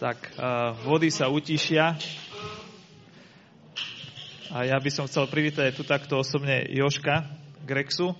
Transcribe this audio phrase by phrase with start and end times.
[0.00, 1.92] tak uh, vody sa utišia.
[4.48, 7.28] A ja by som chcel privítať tu takto osobne Joška
[7.68, 8.16] Grexu.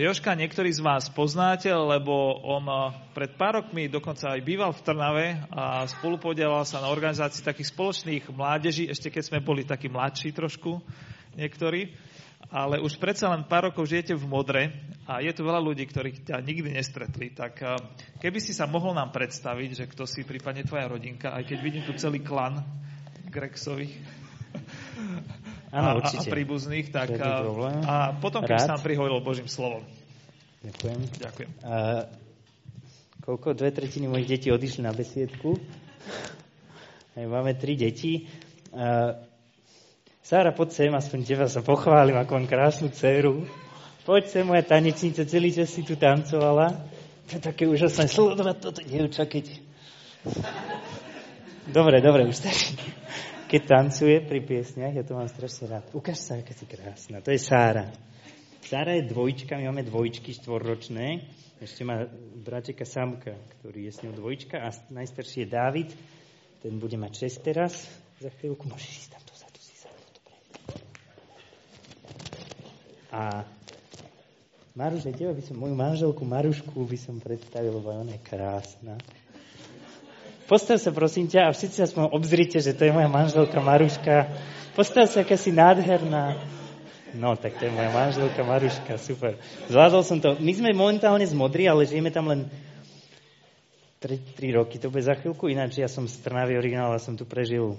[0.00, 2.64] Joška niektorí z vás poznáte, lebo on
[3.12, 8.24] pred pár rokmi dokonca aj býval v Trnave a spolupodielal sa na organizácii takých spoločných
[8.32, 10.80] mládeží, ešte keď sme boli takí mladší trošku
[11.36, 11.92] niektorí
[12.48, 14.62] ale už predsa len pár rokov žijete v Modre
[15.04, 17.76] a je tu veľa ľudí, ktorých ťa nikdy nestretli, tak eh,
[18.24, 21.84] keby si sa mohol nám predstaviť, že kto si prípadne tvoja rodinka, aj keď vidím
[21.84, 22.64] tu celý klan
[23.28, 23.92] Grexových
[25.76, 29.84] Áno, a, a príbuzných, tak a, eh, a potom, keby sa nám prihovoril Božím slovom.
[30.64, 31.00] Ďakujem.
[31.20, 31.50] Ďakujem.
[31.62, 32.08] A,
[33.22, 35.60] koľko dve tretiny mojich detí odišli na besiedku.
[37.14, 38.24] Máme tri deti.
[38.72, 39.27] A,
[40.28, 43.48] Sára, poď sem, aspoň teba sa pochválim, ako mám krásnu dceru.
[44.04, 46.84] Poď sem, moja tanečnica, celý čas si tu tancovala.
[47.32, 49.56] To je také úžasné sledovať toto dievča, keď...
[51.72, 52.76] Dobre, dobre, už stačí.
[53.48, 55.88] Keď tancuje pri piesniach, ja to mám strašne rád.
[55.96, 57.24] Ukáž sa, aká si krásna.
[57.24, 57.88] To je Sára.
[58.60, 61.24] Sára je dvojčka, my máme dvojčky štvorročné.
[61.56, 62.04] Ešte má
[62.44, 65.88] brateka Samka, ktorý je s ňou dvojčka a najstarší je Dávid.
[66.60, 67.88] Ten bude mať 6 teraz.
[68.20, 69.27] Za chvíľku môžeš ísť tam
[73.08, 73.44] A
[74.78, 78.94] Maruš, aj teba by som, moju manželku Marušku by som predstavil, lebo ona je krásna.
[80.48, 84.32] Postav sa prosím ťa a všetci aspoň obzrite, že to je moja manželka Maruška.
[84.72, 86.40] Postav sa, aká si nádherná.
[87.12, 89.36] No, tak to je moja manželka Maruška, super.
[89.68, 90.40] Zvládol som to.
[90.40, 92.48] My sme momentálne z Modry, ale žijeme tam len
[94.00, 94.78] 3, 3 roky.
[94.78, 97.74] To bude za chvíľku, ináč ja som z Trnavy originál a som tu prežil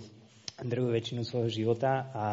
[0.59, 2.25] druhú väčšinu svojho života a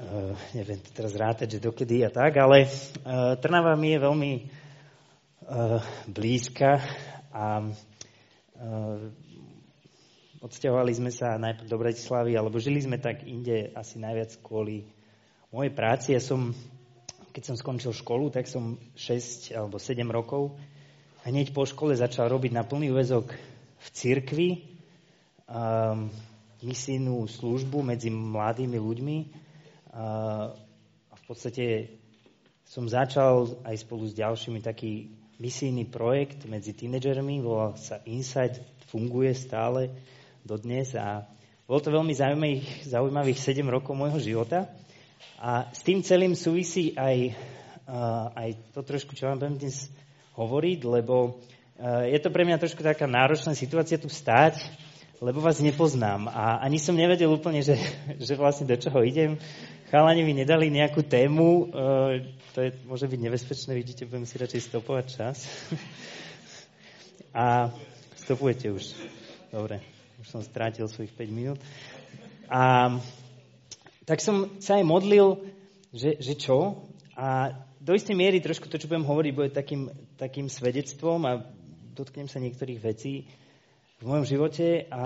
[0.00, 5.78] uh, neviem teraz rátať, že dokedy a tak, ale uh, Trnava mi je veľmi uh,
[6.08, 6.80] blízka
[7.30, 7.68] a uh,
[10.40, 14.88] odsťahovali sme sa najprv do Bratislavy, alebo žili sme tak inde asi najviac kvôli
[15.52, 16.16] mojej práci.
[16.16, 16.56] Ja som,
[17.36, 20.56] keď som skončil školu, tak som 6 alebo 7 rokov
[21.24, 23.32] hneď po škole začal robiť na plný úvezok
[23.80, 24.48] v cirkvi
[25.44, 26.08] um,
[26.64, 29.16] misijnú službu medzi mladými ľuďmi
[29.90, 31.98] a v podstate
[32.62, 35.10] som začal aj spolu s ďalšími taký
[35.42, 38.62] misijný projekt medzi tínedžermi, volal sa Inside,
[38.92, 39.90] funguje stále
[40.46, 41.26] dodnes a
[41.66, 44.70] bolo to veľmi zaujímavých, zaujímavých 7 rokov môjho života.
[45.40, 47.32] A s tým celým súvisí aj,
[48.36, 49.88] aj to trošku, čo vám budem dnes
[50.36, 51.40] hovoriť, lebo
[52.10, 54.60] je to pre mňa trošku taká náročná situácia tu stáť,
[55.20, 57.76] lebo vás nepoznám a ani som nevedel úplne, že,
[58.20, 59.36] že vlastne do čoho idem.
[59.90, 62.22] Chalani mi nedali nejakú tému, uh,
[62.54, 65.50] to je, môže byť nebezpečné, vidíte, budem si radšej stopovať čas.
[67.34, 67.74] a
[68.14, 68.94] stopujete už.
[69.50, 69.82] Dobre,
[70.22, 71.58] už som strátil svojich 5 minút.
[72.46, 72.94] A
[74.06, 75.42] tak som sa aj modlil,
[75.90, 76.86] že, že čo?
[77.18, 77.50] A
[77.82, 81.42] do istej miery trošku to, čo budem hovoriť, bude takým, takým svedectvom a
[81.98, 83.26] dotknem sa niektorých vecí,
[83.98, 85.04] v mojom živote a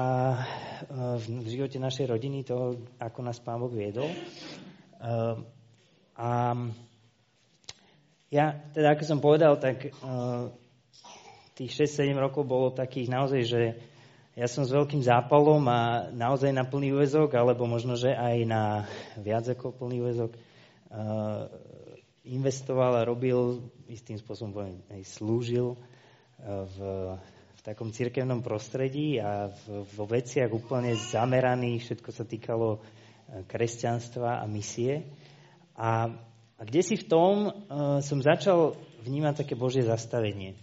[1.19, 4.13] v živote našej rodiny, toho, ako nás Pán Boh viedol.
[6.15, 6.29] A
[8.33, 9.93] ja, teda ako som povedal, tak
[11.55, 13.63] tých 6-7 rokov bolo takých naozaj, že
[14.35, 18.89] ja som s veľkým zápalom a naozaj na plný úvezok, alebo možno, že aj na
[19.21, 20.35] viac ako plný úvezok
[22.27, 25.79] investoval a robil, istým spôsobom aj slúžil
[26.43, 26.79] v
[27.63, 29.49] takom cirkevnom prostredí a
[29.95, 32.83] vo veciach úplne zameraných, všetko sa týkalo
[33.43, 35.11] kresťanstva a misie.
[35.75, 36.07] A,
[36.55, 40.55] a kde si v tom uh, som začal vnímať také Božie zastavenie.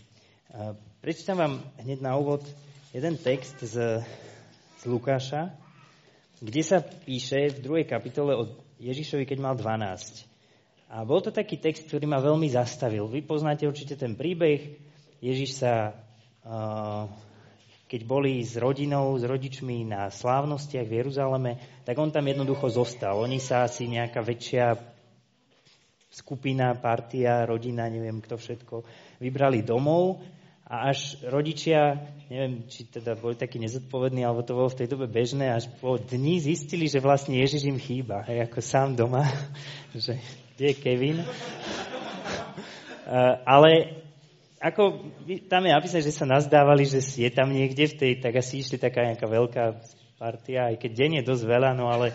[0.52, 2.48] Uh, prečítam vám hneď na úvod
[2.96, 4.00] jeden text z,
[4.80, 5.52] z Lukáša,
[6.40, 8.44] kde sa píše v druhej kapitole o
[8.82, 10.32] Ježišovi, keď mal 12.
[10.92, 13.08] A bol to taký text, ktorý ma veľmi zastavil.
[13.08, 14.76] Vy poznáte určite ten príbeh.
[15.24, 15.96] Ježiš sa
[17.92, 23.20] keď boli s rodinou, s rodičmi na slávnostiach v Jeruzaleme, tak on tam jednoducho zostal.
[23.20, 24.80] Oni sa asi nejaká väčšia
[26.08, 28.88] skupina, partia, rodina, neviem kto všetko,
[29.20, 30.24] vybrali domov
[30.72, 32.00] a až rodičia,
[32.32, 36.00] neviem, či teda boli takí nezodpovední, alebo to bolo v tej dobe bežné, až po
[36.00, 39.28] dni zistili, že vlastne Ježiš im chýba, hej, ako sám doma,
[39.92, 40.16] že
[40.56, 41.20] kde je Kevin.
[43.52, 44.01] ale
[44.62, 45.10] ako
[45.50, 48.78] tam je napísané, že sa nazdávali, že je tam niekde v tej, tak asi išli
[48.78, 49.64] taká nejaká veľká
[50.22, 52.14] partia, aj keď deň je dosť veľa, no ale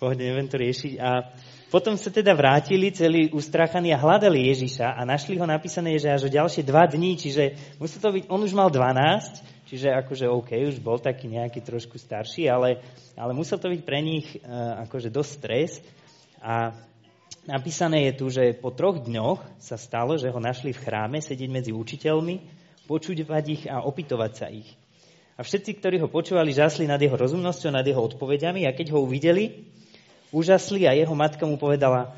[0.00, 0.96] pohode neviem to riešiť.
[0.96, 1.28] A
[1.68, 6.28] potom sa teda vrátili celí ustrachaní a hľadali Ježiša a našli ho napísané, že až
[6.28, 10.52] o ďalšie dva dní, čiže musí to byť, on už mal 12, čiže akože OK,
[10.68, 12.80] už bol taký nejaký trošku starší, ale,
[13.16, 15.70] ale musel to byť pre nich uh, akože dosť stres.
[16.40, 16.76] A
[17.46, 21.50] napísané je tu, že po troch dňoch sa stalo, že ho našli v chráme sedieť
[21.50, 22.42] medzi učiteľmi,
[22.86, 24.68] počúvať ich a opytovať sa ich.
[25.38, 29.00] A všetci, ktorí ho počúvali, žasli nad jeho rozumnosťou, nad jeho odpovediami a keď ho
[29.00, 29.64] uvideli,
[30.28, 32.12] úžasli a jeho matka mu povedala,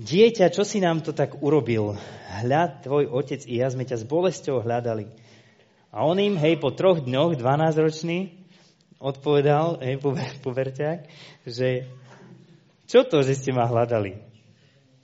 [0.00, 1.94] dieťa, čo si nám to tak urobil?
[2.40, 5.12] Hľad, tvoj otec i ja sme ťa s bolesťou hľadali.
[5.92, 8.32] A on im, hej, po troch dňoch, 12-ročný,
[8.96, 10.00] odpovedal, hej,
[10.40, 10.98] puberťák,
[11.44, 11.84] že
[12.88, 14.31] čo to, že ste ma hľadali?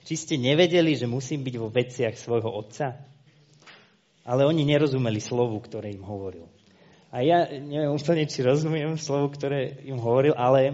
[0.09, 2.97] Či ste nevedeli, že musím byť vo veciach svojho otca?
[4.25, 6.49] Ale oni nerozumeli slovu, ktoré im hovoril.
[7.13, 10.73] A ja neviem úplne, či rozumiem slovu, ktoré im hovoril, ale e,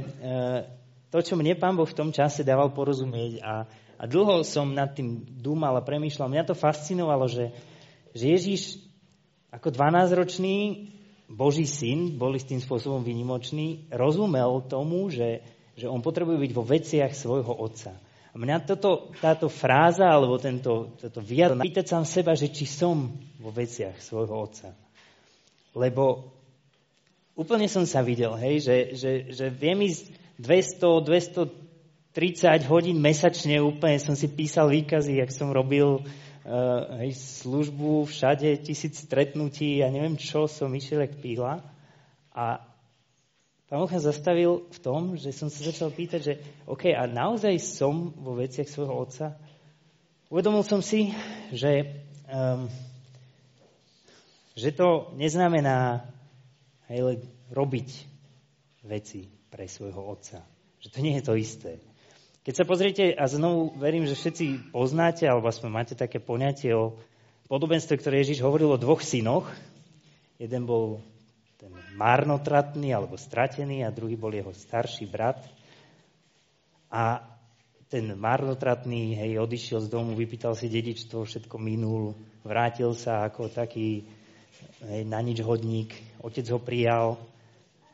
[1.11, 3.67] to, čo mne pán Boh v tom čase dával porozumieť a,
[3.99, 7.51] a dlho som nad tým dúmal a premýšľal, mňa to fascinovalo, že,
[8.15, 8.63] že Ježíš
[9.51, 10.91] ako 12-ročný
[11.27, 15.43] Boží syn, boli s tým spôsobom vynimočný, rozumel tomu, že,
[15.75, 17.99] že on potrebuje byť vo veciach svojho otca.
[18.35, 23.15] A mňa toto, táto fráza, alebo tento, toto vyjadrenie, pýtať sám seba, že či som
[23.39, 24.75] vo veciach svojho otca.
[25.71, 26.35] Lebo
[27.39, 30.11] úplne som sa videl, hej, že, že, že viem ísť
[30.43, 38.03] 200, 230 hodín mesačne, úplne som si písal výkazy, jak som robil uh, hej, službu
[38.03, 41.63] všade, tisíc stretnutí ja neviem čo, som išiel jak píla.
[42.35, 42.74] A
[43.75, 46.33] Boh zastavil v tom, že som sa začal pýtať, že
[46.63, 49.35] OK, a naozaj som vo veciach svojho otca?
[50.31, 51.11] Uvedomil som si,
[51.51, 51.99] že,
[52.31, 52.71] um,
[54.55, 56.07] že to neznamená
[56.87, 57.19] hej,
[57.51, 57.89] robiť
[58.87, 60.39] veci pre svojho otca.
[60.79, 61.71] Že to nie je to isté.
[62.47, 66.95] Keď sa pozriete, a znovu verím, že všetci poznáte, alebo aspoň máte také poňatie o
[67.51, 69.51] podobenstve, ktoré Ježiš hovoril o dvoch synoch.
[70.39, 71.03] Jeden bol
[71.55, 75.39] ten marnotratný alebo stratený a druhý bol jeho starší brat.
[76.91, 77.23] A
[77.87, 84.03] ten marnotratný hej, odišiel z domu, vypýtal si dedičstvo, všetko minul, vrátil sa ako taký
[84.83, 87.15] hej, na nič hodník, otec ho prijal.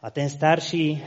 [0.02, 0.98] A ten starší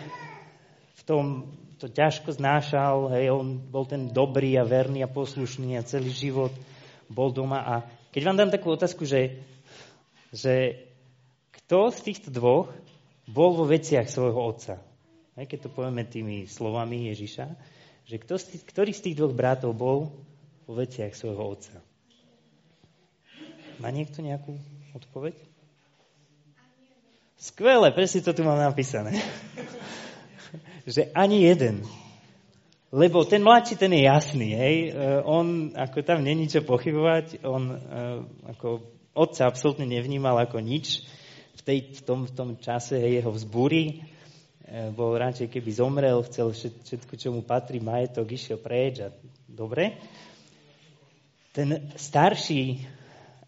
[0.94, 1.50] v tom
[1.82, 6.54] to ťažko znášal, hej, on bol ten dobrý a verný a poslušný a celý život
[7.10, 7.60] bol doma.
[7.66, 7.74] A
[8.14, 9.42] keď vám dám takú otázku, že,
[10.30, 10.86] že
[11.74, 12.70] kto z týchto dvoch
[13.26, 14.78] bol vo veciach svojho otca?
[15.34, 17.50] Hej, keď to povieme tými slovami Ježiša,
[18.06, 20.14] že kto z tých, ktorý z tých dvoch bratov bol
[20.70, 21.82] vo veciach svojho otca?
[23.82, 24.54] Má niekto nejakú
[24.94, 25.34] odpoveď?
[27.42, 29.18] Skvelé, presne to tu mám napísané
[30.94, 31.82] že ani jeden.
[32.94, 34.76] Lebo ten mladší, ten je jasný, hej.
[34.94, 37.76] E, on, ako tam není čo pochybovať, on e,
[38.54, 38.78] ako
[39.10, 41.02] otca absolútne nevnímal ako nič.
[41.54, 43.94] V, tej, v, tom, v tom čase jeho vzbúry e,
[44.90, 49.08] bol radšej, keby zomrel, chcel všetko, čo mu patrí, majetok, išiel preč a
[49.46, 49.96] dobre.
[51.54, 52.82] Ten starší,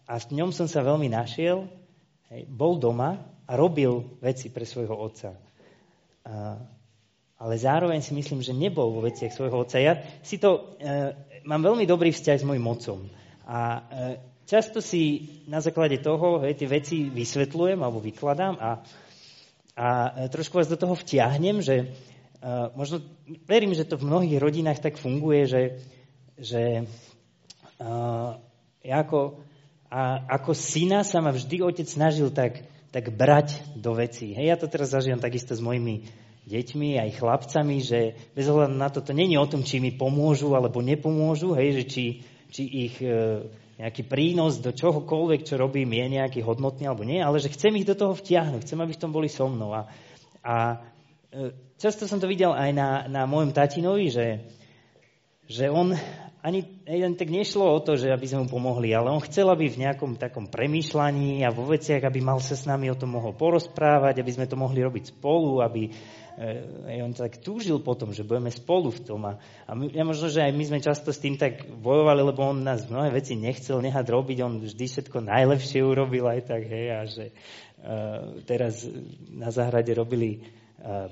[0.07, 1.67] a v ňom som sa veľmi našiel,
[2.31, 5.35] hej, bol doma a robil veci pre svojho otca.
[6.23, 6.55] A
[7.37, 9.77] ale zároveň si myslím, že nebol vo veciach svojho otca.
[9.77, 11.13] Ja si to, e,
[11.45, 13.05] mám veľmi dobrý vzťah s mojim otcom.
[13.45, 13.81] A e,
[14.47, 18.71] často si na základe toho hej, tie veci vysvetľujem alebo vykladám a,
[19.75, 19.87] a
[20.31, 21.85] trošku vás do toho vtiahnem, že e,
[22.73, 23.03] možno
[23.45, 25.63] verím, že to v mnohých rodinách tak funguje, že,
[26.39, 26.87] že
[28.87, 29.43] ja ako,
[29.91, 34.33] a, ako syna sa ma vždy otec snažil tak, tak brať do vecí.
[34.33, 36.09] Hej, ja to teraz zažívam takisto s mojimi
[36.47, 40.55] deťmi, aj chlapcami, že bez ohľadu na to, to není o tom, či mi pomôžu
[40.55, 42.05] alebo nepomôžu, hej, že či,
[42.49, 43.45] či ich e,
[43.77, 47.85] nejaký prínos do čohokoľvek, čo robím, je nejaký hodnotný alebo nie, ale že chcem ich
[47.85, 49.77] do toho vtiahnuť, chcem, aby v tom boli so mnou.
[49.77, 49.85] A,
[50.41, 50.55] a
[51.29, 54.27] e, často som to videl aj na, na môjom tatinovi, že,
[55.45, 55.93] že on
[56.47, 59.67] ani len tak nešlo o to, že aby sme mu pomohli, ale on chcel, aby
[59.67, 63.35] v nejakom takom premýšľaní a vo veciach, aby mal sa s nami o tom mohol
[63.35, 65.91] porozprávať, aby sme to mohli robiť spolu, aby,
[66.39, 69.27] e, on tak túžil potom, že budeme spolu v tom.
[69.27, 69.35] A,
[69.67, 72.63] a my, ja možno, že aj my sme často s tým tak bojovali, lebo on
[72.63, 76.99] nás mnohé veci nechcel nehať robiť, on vždy všetko najlepšie urobil aj tak, hej, a
[77.03, 78.87] že uh, teraz
[79.35, 80.47] na záhrade robili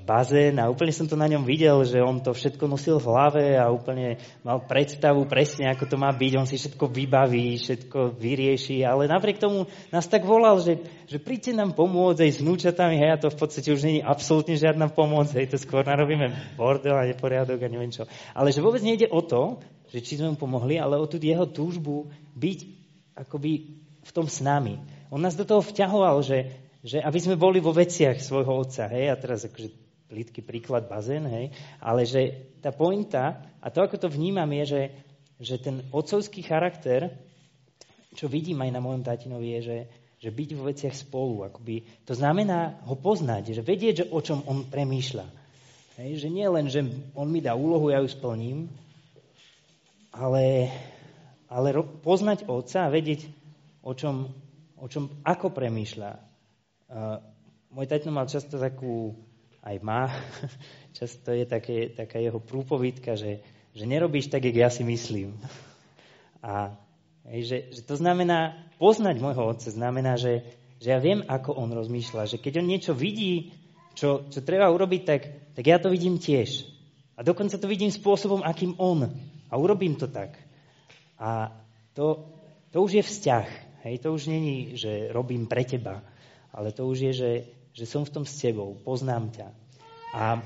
[0.06, 3.44] bazén a úplne som to na ňom videl, že on to všetko nosil v hlave
[3.58, 4.14] a úplne
[4.46, 6.32] mal predstavu presne, ako to má byť.
[6.38, 10.78] On si všetko vybaví, všetko vyrieši, ale napriek tomu nás tak volal, že,
[11.10, 14.54] že príďte nám pomôcť aj s vnúčatami, hej, a to v podstate už není absolútne
[14.54, 18.06] žiadna pomoc, hej, to skôr narobíme bordel a neporiadok a neviem čo.
[18.38, 19.58] Ale že vôbec nejde o to,
[19.90, 22.06] že či sme mu pomohli, ale o tú jeho túžbu
[22.38, 22.58] byť
[23.18, 24.78] akoby v tom s nami.
[25.10, 28.86] On nás do toho vťahoval, že že aby sme boli vo veciach svojho otca.
[28.86, 29.10] Hej?
[29.10, 29.74] A teraz akože
[30.06, 31.50] plitky príklad bazén, hej?
[31.82, 34.82] ale že tá pointa, a to ako to vnímam je, že,
[35.42, 37.10] že ten otcovský charakter,
[38.14, 39.78] čo vidím aj na mojom tatinovi, je, že,
[40.22, 41.50] že byť vo veciach spolu.
[41.50, 45.26] Akoby, to znamená ho poznať, že vedieť, že o čom on premýšľa.
[45.98, 46.22] Hej?
[46.22, 46.86] Že nie len, že
[47.18, 48.70] on mi dá úlohu, ja ju splním,
[50.14, 50.70] ale,
[51.50, 53.26] ale poznať otca a vedieť,
[53.82, 54.30] o čom,
[54.78, 56.35] o čom ako premýšľa.
[57.72, 59.12] Môj tatino mal často takú,
[59.66, 60.06] aj má,
[60.98, 63.42] často je také, taká jeho prúpovidka, že,
[63.74, 65.34] že nerobíš tak, jak ja si myslím.
[66.46, 66.78] A
[67.26, 70.46] hej, že, že to znamená, poznať môjho otca znamená, že,
[70.78, 73.50] že ja viem, ako on rozmýšľa, že keď on niečo vidí,
[73.96, 75.22] čo, čo treba urobiť, tak,
[75.56, 76.68] tak ja to vidím tiež.
[77.16, 79.08] A dokonca to vidím spôsobom, akým on.
[79.48, 80.36] A urobím to tak.
[81.16, 81.48] A
[81.96, 82.28] to,
[82.70, 83.48] to už je vzťah.
[83.88, 86.04] Hej, to už není, že robím pre teba,
[86.56, 87.32] ale to už je, že,
[87.76, 89.48] že som v tom s tebou, poznám ťa.
[90.16, 90.40] A e,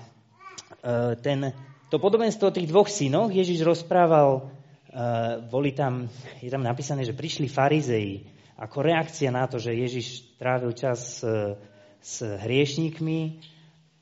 [1.23, 1.55] ten,
[1.87, 4.43] to podobenstvo o tých dvoch synoch Ježiš rozprával,
[4.91, 4.99] e,
[5.47, 6.11] boli tam,
[6.43, 8.27] je tam napísané, že prišli farizei
[8.61, 11.55] ako reakcia na to, že Ježiš trávil čas e,
[12.03, 13.21] s hriešníkmi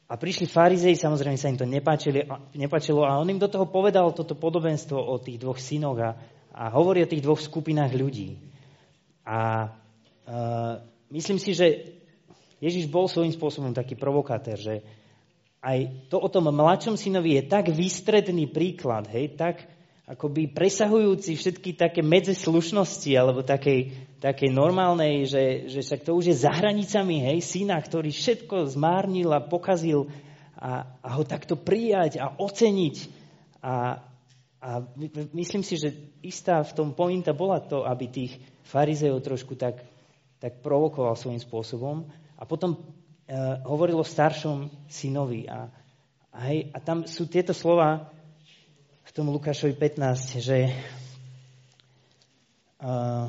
[0.09, 2.25] a prišli farizei, samozrejme sa im to nepáčilo,
[2.57, 6.11] nepáčilo a on im do toho povedal toto podobenstvo o tých dvoch synoch a,
[6.57, 8.41] a hovorí o tých dvoch skupinách ľudí.
[9.29, 10.81] A uh,
[11.12, 11.98] myslím si, že
[12.59, 14.83] Ježiš bol svojím spôsobom taký provokátor, že
[15.62, 19.67] aj to o tom mladšom synovi je tak výstredný príklad, hej, tak
[20.09, 26.33] akoby presahujúci všetky také medze slušnosti alebo takej, takej normálnej, že, že však to už
[26.33, 30.09] je za hranicami, hej, syna, ktorý všetko zmárnil a pokazil
[30.57, 32.97] a, a ho takto prijať a oceniť.
[33.61, 34.00] A,
[34.59, 34.71] a
[35.37, 38.33] myslím si, že istá v tom pointa bola to, aby tých
[38.67, 39.85] farizejov trošku tak,
[40.41, 42.09] tak provokoval svojím spôsobom.
[42.38, 42.78] A potom e,
[43.66, 45.50] hovoril o staršom synovi.
[45.50, 45.66] A,
[46.30, 48.09] a, hej, a tam sú tieto slova
[49.02, 50.68] v tom Lukášovi 15, že
[52.76, 53.25] uh,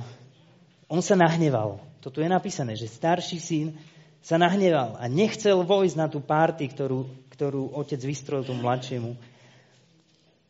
[0.91, 1.79] on sa nahneval.
[2.03, 3.67] To tu je napísané, že starší syn
[4.19, 9.15] sa nahneval a nechcel vojsť na tú párty, ktorú, ktorú otec vystrojil tomu mladšiemu.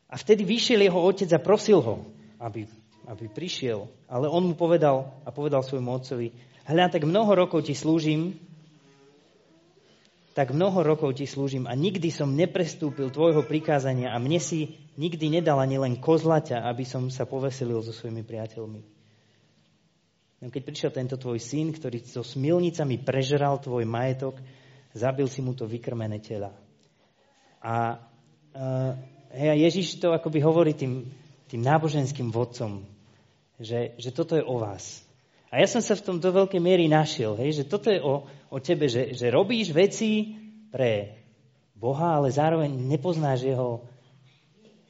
[0.09, 2.09] A vtedy vyšiel jeho otec a prosil ho,
[2.41, 2.65] aby
[3.09, 3.89] aby prišiel.
[4.05, 6.29] Ale on mu povedal a povedal svojmu otcovi,
[6.69, 8.37] hľa, tak mnoho rokov ti slúžim,
[10.39, 15.27] tak mnoho rokov ti slúžim a nikdy som neprestúpil tvojho prikázania a mne si nikdy
[15.27, 18.81] nedal ani len kozlaťa, aby som sa poveselil so svojimi priateľmi.
[20.39, 24.39] No keď prišiel tento tvoj syn, ktorý so smilnicami prežeral tvoj majetok,
[24.95, 26.55] zabil si mu to vykrmené tela.
[27.59, 27.99] A
[28.55, 28.95] uh,
[29.35, 31.03] Ježiš to akoby hovorí tým,
[31.51, 32.87] tým náboženským vodcom
[33.59, 35.03] že, že toto je o vás.
[35.49, 38.29] A ja som sa v tom do veľkej miery našiel, hej, že toto je o,
[38.29, 40.37] o tebe, že, že robíš veci
[40.69, 41.17] pre
[41.73, 43.81] Boha, ale zároveň nepoznáš jeho,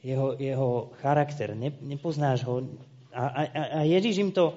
[0.04, 2.60] jeho, jeho charakter, ne, nepoznáš ho.
[3.08, 4.52] A, a, a Ježiš im to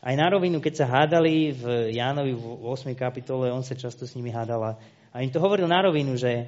[0.00, 2.94] aj na rovinu, keď sa hádali v Jánovi v 8.
[2.96, 4.80] kapitole, on sa často s nimi hádala.
[5.10, 6.46] A im to hovoril na rovinu, že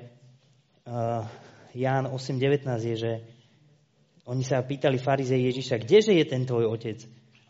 [0.87, 1.27] uh,
[1.75, 3.13] Ján 8.19 je, že
[4.25, 7.03] oni sa pýtali farizej Ježiša, kdeže je ten tvoj otec?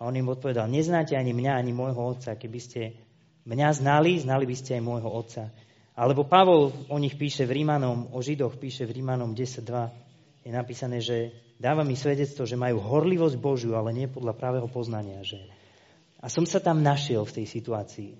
[0.03, 2.35] A on im odpovedal, neznáte ani mňa, ani môjho otca.
[2.35, 2.99] Keby ste
[3.47, 5.55] mňa znali, znali by ste aj môjho otca.
[5.95, 10.43] Alebo Pavol o nich píše v Rímanom, o Židoch píše v Rímanom 10.2.
[10.43, 15.23] Je napísané, že dáva mi svedectvo, že majú horlivosť Božiu, ale nie podľa pravého poznania.
[15.23, 15.39] Že...
[16.19, 18.11] A som sa tam našiel v tej situácii.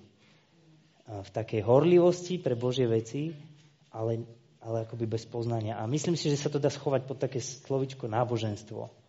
[1.03, 3.35] V takej horlivosti pre Božie veci,
[3.91, 4.23] ale
[4.63, 5.75] ale akoby bez poznania.
[5.75, 9.02] A myslím si, že sa to dá schovať pod také slovičko náboženstvo.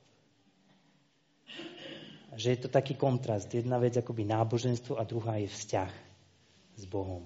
[2.35, 3.51] Že je to taký kontrast.
[3.51, 5.93] Jedna vec akoby náboženstvo a druhá je vzťah
[6.77, 7.23] s Bohom.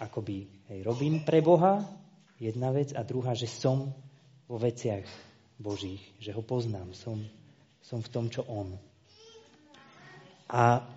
[0.00, 1.84] Akoby hej, robím pre Boha,
[2.40, 3.92] jedna vec, a druhá, že som
[4.48, 5.04] vo veciach
[5.60, 7.20] Božích, že ho poznám, som,
[7.84, 8.80] som v tom, čo On.
[10.48, 10.88] A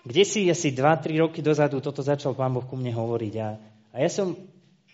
[0.00, 3.48] kde si asi 2-3 roky dozadu toto začal Pán Boh ku mne hovoriť a
[3.90, 4.38] a ja som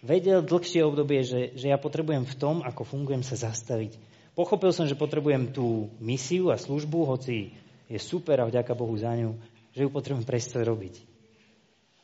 [0.01, 3.97] vedel dlhšie obdobie, že, že ja potrebujem v tom, ako fungujem, sa zastaviť.
[4.37, 7.57] Pochopil som, že potrebujem tú misiu a službu, hoci
[7.89, 9.33] je super a vďaka Bohu za ňu,
[9.73, 10.95] že ju potrebujem prestať robiť.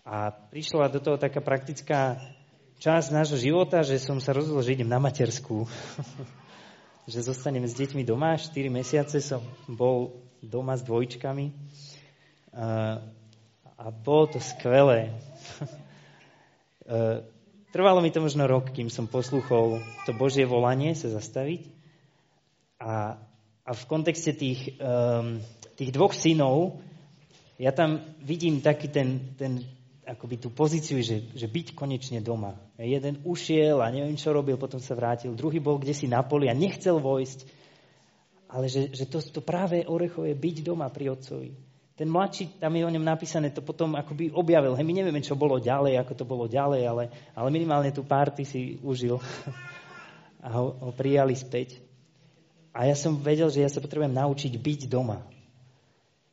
[0.08, 2.16] A prišla do toho taká praktická
[2.80, 5.68] časť nášho života, že som sa rozhodol, že idem na matersku.
[7.10, 8.40] že zostanem s deťmi doma.
[8.40, 11.52] 4 mesiace som bol doma s dvojčkami.
[12.56, 12.88] A,
[14.02, 15.12] bolo to skvelé.
[16.82, 17.22] E,
[17.70, 21.81] trvalo mi to možno rok, kým som poslúchol to Božie volanie sa zastaviť.
[22.82, 23.14] A,
[23.62, 25.38] a v kontexte tých, um,
[25.78, 26.82] tých dvoch synov
[27.62, 29.62] ja tam vidím taký ten, ten
[30.02, 32.58] akoby tú pozíciu, že, že byť konečne doma.
[32.74, 35.38] Jeden ušiel a neviem, čo robil, potom sa vrátil.
[35.38, 37.46] Druhý bol kde si na poli a nechcel vojsť.
[38.50, 41.54] Ale že, že to, to práve Orecho je byť doma pri otcovi.
[41.94, 44.74] Ten mladší, tam je o ňom napísané, to potom akoby objavil.
[44.74, 48.42] Hej, my nevieme, čo bolo ďalej, ako to bolo ďalej, ale, ale minimálne tú párty
[48.42, 49.22] si užil
[50.44, 51.91] a ho, ho prijali späť.
[52.72, 55.20] A ja som vedel, že ja sa potrebujem naučiť byť doma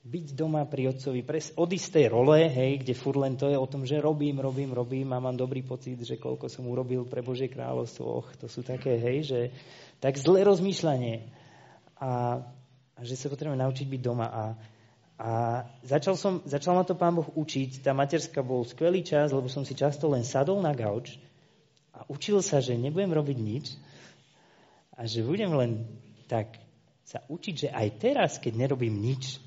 [0.10, 3.68] byť doma pri otcovi, pres, od istej role, hej, kde fur len to je o
[3.70, 7.46] tom, že robím, robím, robím a mám dobrý pocit, že koľko som urobil pre Božie
[7.46, 8.06] kráľovstvo.
[8.08, 9.40] Och, to sú také, hej, že
[10.02, 11.30] tak zlé rozmýšľanie.
[12.02, 12.42] A,
[12.98, 14.28] a že sa potrebujem naučiť byť doma.
[14.32, 14.44] A,
[15.20, 15.30] a
[15.86, 17.86] začal, som, začal ma to pán Boh učiť.
[17.86, 21.22] Tá materská bol skvelý čas, lebo som si často len sadol na gauč
[21.94, 23.66] a učil sa, že nebudem robiť nič
[24.96, 25.72] a že budem len
[26.30, 26.62] tak
[27.02, 29.42] sa učiť, že aj teraz, keď nerobím nič,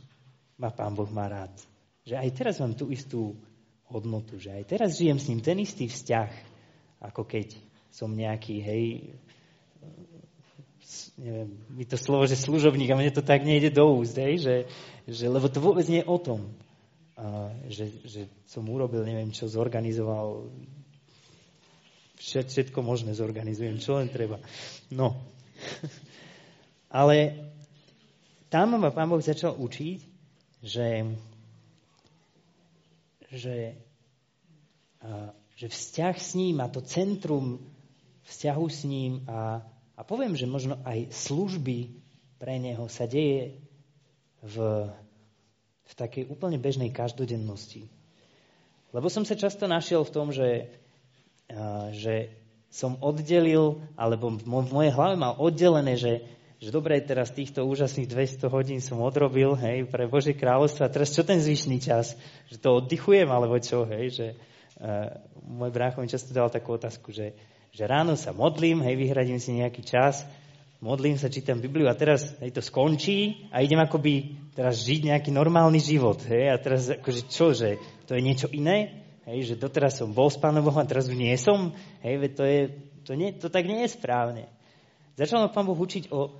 [0.58, 1.54] ma Pán Boh má rád.
[2.02, 3.38] Že aj teraz mám tú istú
[3.86, 6.30] hodnotu, že aj teraz žijem s ním ten istý vzťah,
[7.06, 7.54] ako keď
[7.94, 8.84] som nejaký, hej,
[11.20, 14.56] neviem, mi to slovo, že služobník a mne to tak nejde do úst, hej, že,
[15.06, 16.50] že, lebo to vôbec nie je o tom,
[17.14, 18.20] a, že, že
[18.50, 20.50] som urobil, neviem čo, zorganizoval,
[22.18, 24.42] všetko možné zorganizujem, čo len treba.
[24.90, 25.14] No.
[26.92, 27.48] Ale
[28.52, 29.98] tam ma Pán Boh začal učiť,
[30.60, 31.08] že,
[33.32, 33.56] že,
[35.56, 37.64] že vzťah s ním a to centrum
[38.28, 39.64] vzťahu s ním a,
[39.96, 41.96] a poviem, že možno aj služby
[42.36, 43.56] pre neho sa deje
[44.44, 44.56] v,
[45.88, 47.88] v takej úplne bežnej každodennosti.
[48.92, 50.68] Lebo som sa často našiel v tom, že,
[51.96, 52.36] že
[52.68, 56.20] som oddelil, alebo v mojej hlave mal oddelené, že,
[56.62, 61.10] že dobre, teraz týchto úžasných 200 hodín som odrobil, hej, pre Božie kráľovstvo a teraz
[61.10, 62.14] čo ten zvyšný čas?
[62.54, 64.26] Že to oddychujem, alebo čo, hej, že
[64.78, 65.10] uh,
[65.42, 67.34] môj brácho mi často dal takú otázku, že,
[67.74, 70.22] že ráno sa modlím, hej, vyhradím si nejaký čas,
[70.78, 75.34] modlím sa, čítam Bibliu a teraz hej, to skončí a idem akoby teraz žiť nejaký
[75.34, 79.98] normálny život, hej, a teraz akože čo, že to je niečo iné, hej, že doteraz
[79.98, 81.74] som bol s Pánom Bohom a teraz už nie som,
[82.06, 82.60] hej, to, je,
[83.02, 84.46] to, nie, to tak nie je správne.
[85.18, 86.32] Začal ma Pán Boh učiť o,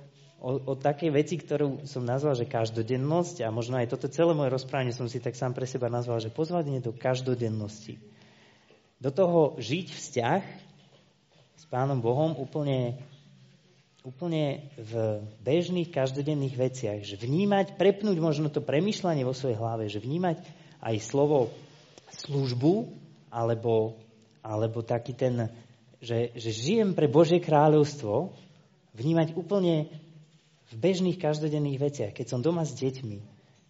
[0.43, 4.51] o, o takej veci, ktorú som nazval, že každodennosť a možno aj toto celé moje
[4.51, 7.95] rozprávanie som si tak sám pre seba nazval, že pozvanie do každodennosti.
[8.99, 10.41] Do toho žiť vzťah
[11.55, 12.99] s Pánom Bohom úplne,
[14.03, 16.99] úplne v bežných každodenných veciach.
[17.07, 20.43] Že vnímať, prepnúť možno to premyšľanie vo svojej hlave, že vnímať
[20.83, 21.55] aj slovo
[22.27, 22.91] službu,
[23.31, 23.95] alebo,
[24.43, 25.51] alebo taký ten,
[26.03, 28.35] že, že žijem pre Božie kráľovstvo,
[28.93, 30.02] vnímať úplne
[30.73, 33.17] v bežných každodenných veciach, keď som doma s deťmi,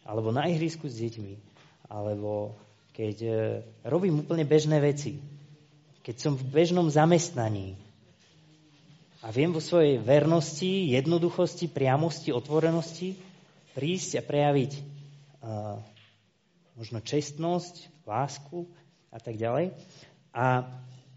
[0.08, 1.34] alebo na ihrisku s deťmi,
[1.92, 2.56] alebo
[2.96, 3.32] keď e,
[3.84, 5.20] robím úplne bežné veci,
[6.04, 7.76] keď som v bežnom zamestnaní
[9.24, 13.16] a viem vo svojej vernosti, jednoduchosti, priamosti, otvorenosti
[13.74, 14.72] prísť a prejaviť
[15.42, 15.82] uh,
[16.78, 18.70] možno čestnosť, lásku
[19.10, 19.74] a tak ďalej.
[20.34, 20.48] A,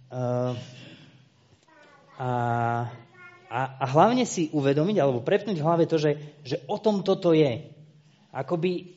[0.09, 0.53] uh,
[2.16, 2.31] a
[3.46, 7.30] a, a hlavne si uvedomiť, alebo prepnúť v hlave to, že, že o tom toto
[7.30, 7.70] je.
[8.35, 8.96] Akoby,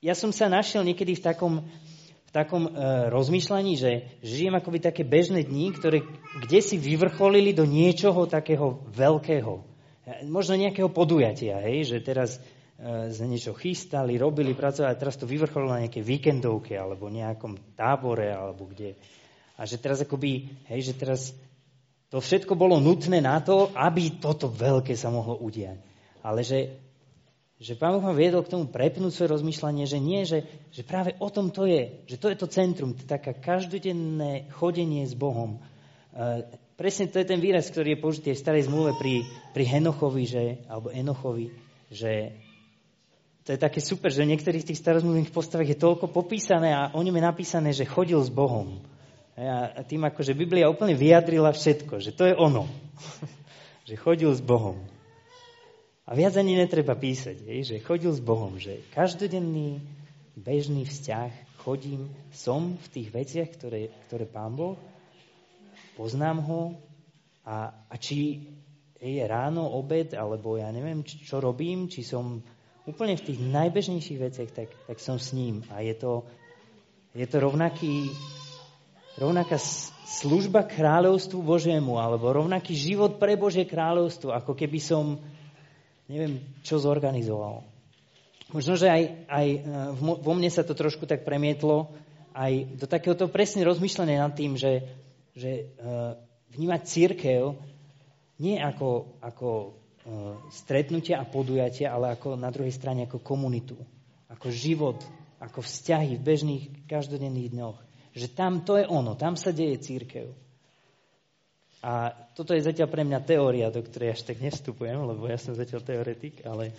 [0.00, 1.54] ja som sa našiel niekedy v takom,
[2.26, 2.72] v takom e,
[3.12, 6.00] rozmýšľaní, že žijem akoby také bežné dni, ktoré
[6.40, 9.60] kde si vyvrcholili do niečoho takého veľkého.
[10.08, 12.40] E, možno nejakého podujatia, hej, že teraz
[12.80, 17.76] e, za niečo chystali, robili, pracovali, a teraz to vyvrcholilo na nejakej víkendovke, alebo nejakom
[17.76, 18.96] tábore, alebo kde.
[19.60, 21.36] A že teraz akoby, hej, že teraz
[22.10, 25.78] to všetko bolo nutné na to, aby toto veľké sa mohlo udiať.
[26.26, 26.74] Ale že,
[27.62, 30.42] že Pán Boh ma viedol k tomu prepnúť svoje rozmýšľanie, že nie, že,
[30.74, 35.06] že práve o tom to je, že to je to centrum, to taká každodenné chodenie
[35.06, 35.62] s Bohom.
[36.10, 39.22] E, presne to je ten výraz, ktorý je použitý v starej zmluve pri,
[39.54, 41.54] pri Henochovi, že, alebo Enochovi,
[41.94, 42.34] že
[43.46, 47.00] to je také super, že v niektorých tých starozmluvných postavách je toľko popísané a o
[47.00, 48.82] ňom je napísané, že chodil s Bohom.
[49.40, 52.68] A tým akože Biblia úplne vyjadrila všetko, že to je ono.
[53.88, 54.78] že chodil s Bohom.
[56.04, 59.80] A viac ani netreba písať, že chodil s Bohom, že každodenný
[60.34, 64.78] bežný vzťah, chodím, som v tých veciach, ktoré, ktoré Pán Boh,
[65.94, 66.62] poznám ho
[67.46, 68.46] a, a či
[69.00, 72.44] je ráno, obed, alebo ja neviem, či, čo robím, či som
[72.84, 75.64] úplne v tých najbežnejších veciach, tak, tak som s ním.
[75.72, 76.26] A je to,
[77.14, 78.12] je to rovnaký
[79.20, 79.60] rovnaká
[80.08, 85.20] služba kráľovstvu Božiemu, alebo rovnaký život pre Božie kráľovstvo, ako keby som
[86.10, 87.62] neviem, čo zorganizoval.
[88.50, 89.58] možno, že aj, aj e,
[90.00, 91.92] vo mne sa to trošku tak premietlo,
[92.34, 94.86] aj do takéhoto presne rozmýšľania nad tým, že,
[95.34, 96.14] že uh,
[96.54, 97.58] vnímať církev
[98.38, 103.74] nie ako, ako uh, stretnutie a podujatie, ale ako na druhej strane ako komunitu,
[104.30, 105.02] ako život,
[105.42, 107.89] ako vzťahy v bežných každodenných dňoch.
[108.10, 110.26] Že tam to je ono, tam sa deje církev.
[111.80, 115.56] A toto je zatiaľ pre mňa teória, do ktorej až tak nevstupujem, lebo ja som
[115.56, 116.76] zatiaľ teoretik, ale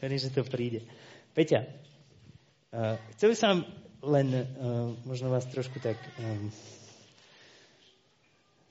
[0.00, 0.88] verím, že to príde.
[1.36, 1.68] Peťa,
[2.72, 3.54] uh, chcel by som
[4.00, 4.44] len uh,
[5.04, 6.48] možno vás trošku tak um,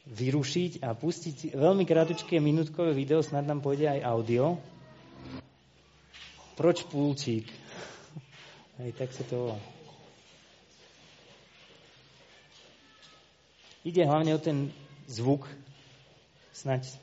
[0.07, 4.57] vyrušiť a pustiť veľmi krátke minútkové video, snad nám pôjde aj audio.
[6.57, 7.45] Proč púlčík?
[8.81, 9.76] Aj tak sa to volá.
[13.87, 14.67] Ide hlavne o ten
[15.07, 15.47] zvuk,
[16.51, 16.99] Snaď.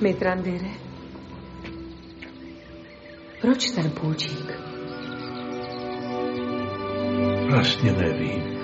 [0.00, 0.70] Mitrandere,
[3.40, 4.46] proč ten půlčík?
[7.50, 8.56] Vlastně nevím.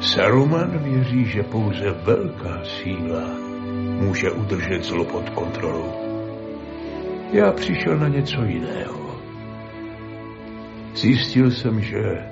[0.00, 3.28] Saruman věří, že pouze velká síla
[4.00, 5.92] může udržet zlo pod kontrolou.
[7.32, 9.07] Já přišel na něco jiného.
[11.00, 12.26] Zjistil jsem, že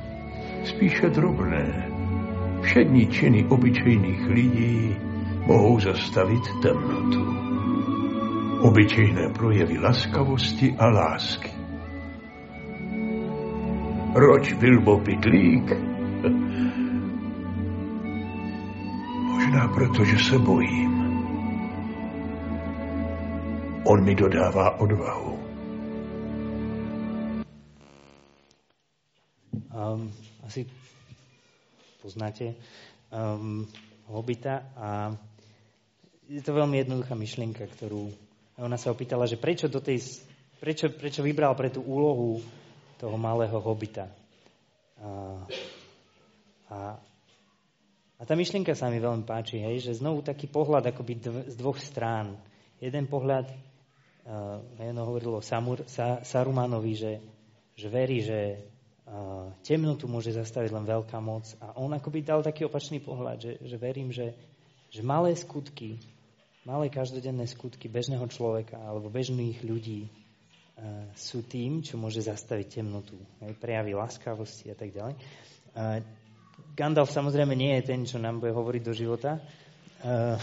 [0.64, 1.88] spíše drobné,
[2.61, 4.96] Všední činy obyčejných lidí
[5.46, 7.37] mohou zastavit temnotu.
[8.61, 11.50] Obyčejné projevy laskavosti a lásky.
[14.14, 15.72] Roč Bilbo Pitlík?
[19.31, 21.22] Možná proto, že se bojím.
[23.85, 25.45] On mi dodává odvahu.
[30.46, 30.62] Asi
[32.00, 32.54] poznáte,
[33.11, 33.66] um,
[34.06, 35.11] Hobita a
[36.30, 38.06] je to veľmi jednoduchá myšlienka, ktorú
[38.62, 40.00] ona sa opýtala, že prečo, do tej,
[40.62, 42.38] prečo, prečo vybral pre tú úlohu
[42.96, 44.09] toho malého hobita.
[44.96, 45.09] A,
[46.72, 46.78] a,
[48.16, 51.54] a tá myšlienka sa mi veľmi páči, hej, že znovu taký pohľad akoby dv, z
[51.59, 52.38] dvoch strán.
[52.80, 53.52] Jeden pohľad,
[54.24, 57.12] uh, hovorilo o Samur, Sa, Sarumanovi, že,
[57.76, 58.56] že verí, že
[59.62, 61.47] temnotu môže zastaviť len veľká moc.
[61.62, 64.35] A on akoby dal taký opačný pohľad, že, že verím, že,
[64.90, 66.03] že malé skutky,
[66.66, 73.14] malé každodenné skutky bežného človeka alebo bežných ľudí uh, sú tým, čo môže zastaviť temnotu.
[73.38, 75.14] Aj prejavy láskavosti a tak ďalej.
[75.75, 76.03] Uh,
[76.75, 79.38] Gandalf samozrejme nie je ten, čo nám bude hovoriť do života.
[80.03, 80.35] Uh,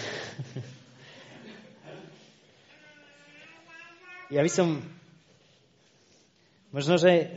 [4.40, 4.80] ja by som
[6.74, 7.30] možno, že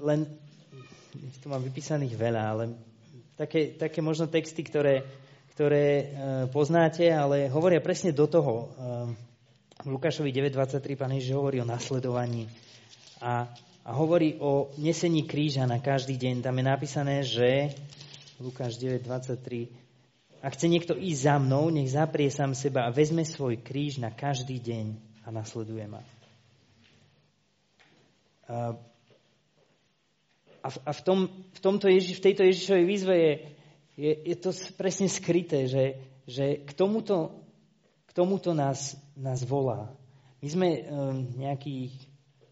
[0.00, 0.47] len
[1.26, 2.64] ich tu mám vypísaných veľa, ale
[3.34, 5.02] také, také možno texty, ktoré,
[5.54, 6.04] ktoré e,
[6.54, 8.54] poznáte, ale hovoria presne do toho.
[8.54, 8.66] E,
[9.82, 12.50] v Lukášovi 9.23 pán Ježiš hovorí o nasledovaní
[13.22, 13.46] a,
[13.86, 16.42] a hovorí o nesení kríža na každý deň.
[16.42, 17.74] Tam je napísané, že
[18.42, 19.88] Lukáš 9.23
[20.38, 24.14] ak chce niekto ísť za mnou, nech zaprie sám seba a vezme svoj kríž na
[24.14, 24.86] každý deň
[25.26, 25.98] a nasleduje ma.
[28.46, 28.78] A,
[30.68, 33.32] v, a v, tom, v, tomto Ježi, v tejto Ježišovej výzve je,
[33.98, 37.44] je, je to presne skryté, že, že k tomuto,
[38.06, 39.90] k tomuto nás, nás volá.
[40.38, 40.82] My sme um,
[41.34, 41.90] nejaký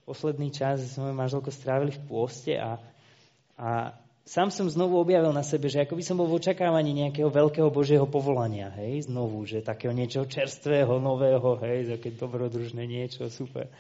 [0.07, 2.79] posledný čas s mojou manželkou strávili v pôste a,
[3.59, 3.94] a
[4.26, 7.70] sám som znovu objavil na sebe, že ako by som bol v očakávaní nejakého veľkého
[7.70, 13.70] Božieho povolania, hej, znovu, že takého niečo čerstvého, nového, hej, také dobrodružné niečo, super.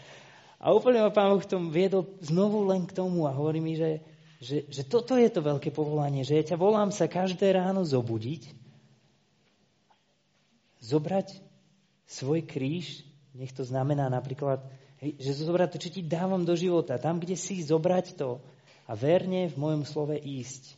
[0.62, 3.74] A úplne ma Pán Boh v tom viedol znovu len k tomu a hovorí mi,
[3.76, 4.00] že,
[4.40, 8.52] že, že toto je to veľké povolanie, že ja ťa volám sa každé ráno zobudiť,
[10.84, 11.40] zobrať
[12.06, 14.60] svoj kríž, nech to znamená napríklad,
[15.00, 18.40] že zobrať to, čo ti dávam do života, tam, kde si, zobrať to
[18.86, 20.76] a verne v mojom slove ísť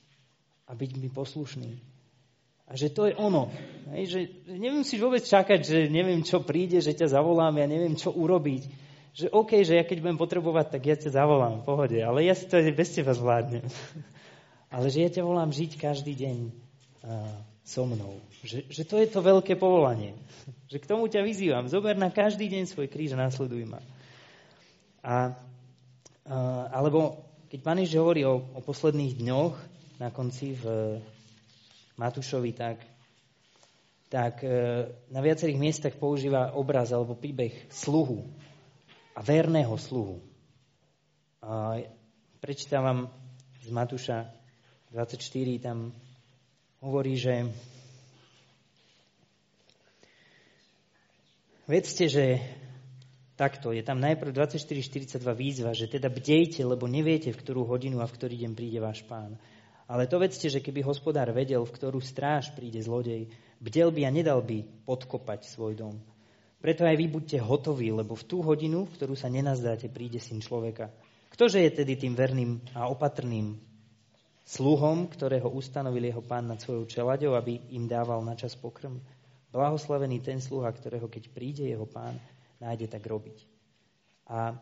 [0.66, 1.72] a byť mi poslušný.
[2.68, 3.48] A že to je ono.
[3.96, 8.12] Hej, že nemusíš vôbec čakať, že neviem, čo príde, že ťa zavolám, ja neviem, čo
[8.12, 12.22] urobiť že OK, že ja keď budem potrebovať, tak ja ťa zavolám v pohode, ale
[12.22, 13.66] ja si to bez teba zvládnem.
[14.74, 16.36] ale že ja ťa volám žiť každý deň
[17.02, 18.20] uh, so mnou.
[18.44, 20.14] Že, že to je to veľké povolanie.
[20.72, 21.66] že k tomu ťa vyzývam.
[21.66, 23.80] Zober na každý deň svoj kríž a následuj ma.
[25.02, 25.32] A,
[26.28, 29.56] uh, alebo keď Pán Ježiš hovorí o, o posledných dňoch
[29.98, 30.64] na konci v
[31.96, 32.84] Matúšovi, tak,
[34.12, 38.28] tak uh, na viacerých miestach používa obraz alebo príbeh sluhu
[39.18, 40.22] a verného sluhu.
[41.42, 41.82] A
[42.38, 43.10] prečítam
[43.58, 44.30] z Matúša
[44.94, 45.18] 24,
[45.58, 45.90] tam
[46.78, 47.50] hovorí, že
[51.66, 52.38] vedzte, že
[53.34, 58.06] takto, je tam najprv 24.42 výzva, že teda bdejte, lebo neviete, v ktorú hodinu a
[58.06, 59.34] v ktorý deň príde váš pán.
[59.90, 64.14] Ale to vedzte, že keby hospodár vedel, v ktorú stráž príde zlodej, bdel by a
[64.14, 65.98] nedal by podkopať svoj dom.
[66.58, 70.42] Preto aj vy buďte hotoví, lebo v tú hodinu, v ktorú sa nenazdáte, príde syn
[70.42, 70.90] človeka.
[71.30, 73.54] Ktože je tedy tým verným a opatrným
[74.42, 78.98] sluhom, ktorého ustanovil jeho pán nad svojou čelaďou, aby im dával na čas pokrm?
[79.54, 82.18] Blahoslavený ten sluha, ktorého keď príde jeho pán,
[82.58, 83.38] nájde tak robiť.
[84.26, 84.58] A,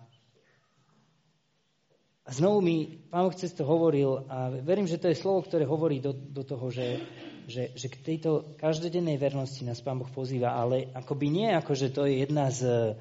[2.27, 5.63] a znovu mi pán Boh cez to hovoril a verím, že to je slovo, ktoré
[5.63, 6.99] hovorí do, do toho, že
[7.47, 11.95] že, že k tejto každodennej vernosti nás Pán Boh pozýva, ale akoby nie ako, že
[11.95, 12.93] to je jedna z,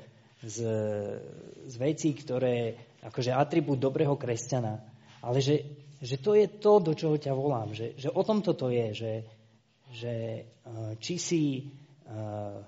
[0.46, 0.58] z,
[1.66, 4.86] z vecí, ktoré, akože atribút dobrého kresťana,
[5.26, 5.66] ale že,
[5.98, 9.14] že to je to, do čoho ťa volám, že, že o tom toto je, že,
[9.90, 10.14] že
[10.46, 11.44] eh, či si
[12.06, 12.62] uh,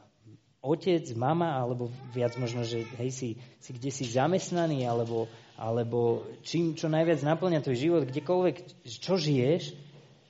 [0.66, 3.30] otec, mama, alebo viac možno, že hej, si,
[3.62, 9.74] si kde si zamestnaný, alebo, alebo čím čo najviac naplňa tvoj život, kdekoľvek, čo žiješ,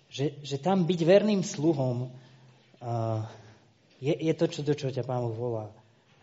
[0.08, 2.08] že, že tam byť verným sluhom
[2.80, 3.28] uh,
[4.00, 5.68] je, je to, čo, do čoho ťa Pán Boh volá.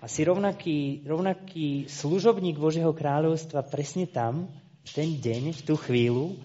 [0.00, 4.48] A si rovnaký, rovnaký služobník Božieho kráľovstva presne tam,
[4.84, 6.36] ten deň, v tú chvíľu,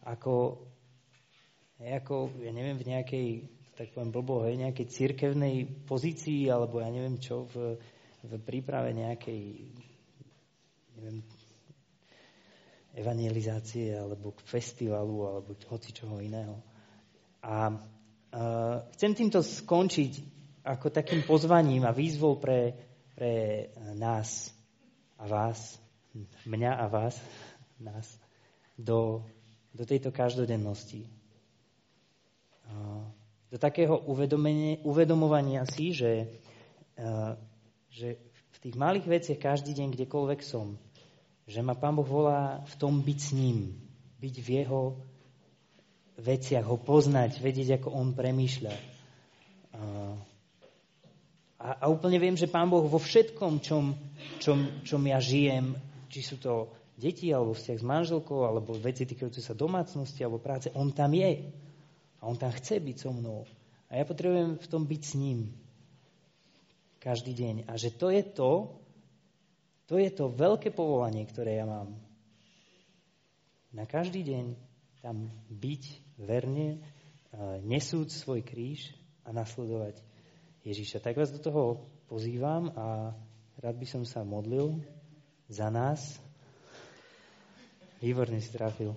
[0.00, 0.64] ako,
[1.76, 3.28] ako ja neviem, v nejakej,
[3.76, 7.76] tak poviem blbo, hej, nejakej církevnej pozícii, alebo ja neviem čo, v,
[8.24, 9.70] v príprave nejakej,
[10.96, 11.20] neviem,
[12.92, 16.60] evangelizácie, alebo k festivalu, alebo hoci čoho iného.
[17.42, 20.12] A uh, chcem týmto skončiť
[20.62, 22.76] ako takým pozvaním a výzvou pre,
[23.16, 23.66] pre
[23.98, 24.52] nás
[25.18, 25.80] a vás,
[26.46, 27.18] mňa a vás,
[27.80, 28.06] nás,
[28.78, 29.26] do,
[29.74, 31.08] do tejto každodennosti.
[32.68, 33.02] Uh,
[33.50, 34.00] do takého
[34.86, 36.40] uvedomovania si, že,
[37.00, 37.34] uh,
[37.90, 38.20] že
[38.52, 40.78] v tých malých veciach každý deň, kdekoľvek som,
[41.52, 43.76] že ma Pán Boh volá v tom byť s ním,
[44.24, 44.96] byť v jeho
[46.16, 48.72] veciach, ho poznať, vedieť, ako on premýšľa.
[51.60, 53.92] A, a úplne viem, že Pán Boh vo všetkom, čom,
[54.40, 55.76] čom, čom ja žijem,
[56.08, 60.72] či sú to deti, alebo vzťah s manželkou, alebo veci týkajúce sa domácnosti, alebo práce,
[60.72, 61.52] on tam je.
[62.22, 63.44] A on tam chce byť so mnou.
[63.92, 65.52] A ja potrebujem v tom byť s ním.
[67.02, 67.54] Každý deň.
[67.68, 68.81] A že to je to,
[69.90, 71.96] to je to veľké povolanie, ktoré ja mám.
[73.72, 74.44] Na každý deň
[75.00, 75.82] tam byť
[76.20, 76.78] verne,
[77.64, 78.92] nesúť svoj kríž
[79.24, 79.98] a nasledovať
[80.62, 81.02] Ježíša.
[81.02, 83.16] Tak vás do toho pozývam a
[83.58, 84.78] rád by som sa modlil
[85.50, 85.98] za nás.
[87.98, 88.94] Výborne si trafil.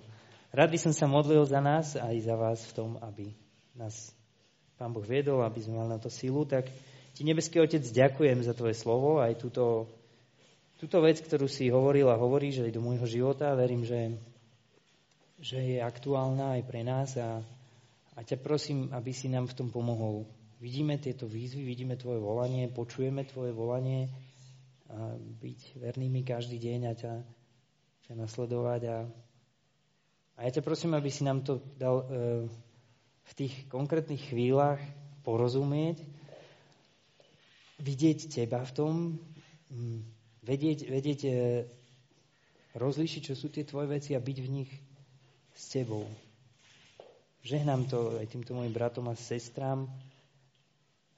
[0.54, 3.34] Rád by som sa modlil za nás aj za vás v tom, aby
[3.74, 4.14] nás
[4.76, 6.44] Pán Boh viedol, aby sme mali na to silu.
[6.44, 6.68] Tak
[7.16, 9.88] ti, nebeský Otec, ďakujem za tvoje slovo, aj túto,
[10.76, 13.52] túto vec, ktorú si hovoril a hovoríš aj do môjho života.
[13.56, 14.16] Verím, že
[15.36, 17.44] že je aktuálna aj pre nás a,
[18.16, 20.24] a ťa prosím, aby si nám v tom pomohol.
[20.56, 24.08] Vidíme tieto výzvy, vidíme tvoje volanie, počujeme tvoje volanie
[24.88, 27.14] a byť vernými každý deň a ťa,
[28.08, 28.82] ťa nasledovať.
[28.88, 28.98] A,
[30.36, 32.06] a ja ťa prosím, aby si nám to dal e,
[33.28, 34.80] v tých konkrétnych chvíľach
[35.20, 36.00] porozumieť,
[37.84, 38.92] vidieť teba v tom,
[40.46, 41.30] vedieť, vedieť e,
[42.78, 44.70] rozlíšiť, čo sú tie tvoje veci a byť v nich
[45.50, 46.06] s tebou.
[47.42, 49.90] Žehnám to aj týmto mojim bratom a sestrám,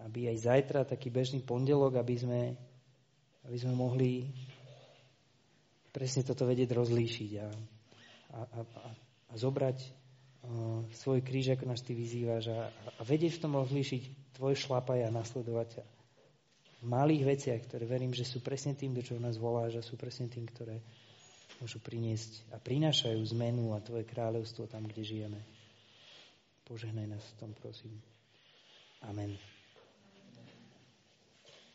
[0.01, 2.41] aby aj zajtra, taký bežný pondelok, aby sme,
[3.49, 4.29] aby sme mohli
[5.91, 8.61] presne toto vedieť rozlíšiť a, a, a,
[9.29, 14.37] a zobrať uh, svoj kríž, ako nás ty vyzývaš a, a vedieť v tom rozlíšiť
[14.39, 15.98] tvoj šlapaj a nasledovať ťa.
[16.79, 20.31] Malých veciach, ktoré verím, že sú presne tým, do čoho nás voláš a sú presne
[20.31, 20.79] tým, ktoré,
[21.59, 25.41] môžu priniesť a prinášajú zmenu a Tvoje kráľovstvo tam, kde žijeme.
[26.71, 27.99] Požehnaj nás v tom, prosím.
[29.03, 29.58] Amen.